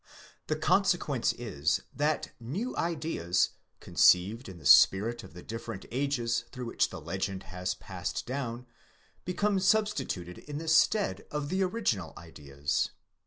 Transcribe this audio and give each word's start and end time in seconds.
The 0.47 0.55
consequence 0.55 1.31
is, 1.33 1.83
that 1.95 2.31
new 2.39 2.75
ideas, 2.75 3.49
conceived 3.79 4.49
in 4.49 4.57
the 4.57 4.65
spirit 4.65 5.23
of 5.23 5.35
the 5.35 5.43
different 5.43 5.85
ages 5.91 6.43
through 6.51 6.65
which 6.65 6.89
the 6.89 6.99
legend 6.99 7.43
has 7.53 7.75
passed 7.75 8.25
down, 8.25 8.65
become 9.25 9.59
substituted 9.59 10.39
in 10.39 10.57
the 10.57 10.67
stead 10.67 11.27
of 11.29 11.49
the 11.49 11.61
original 11.61 12.13
ideas. 12.17 12.89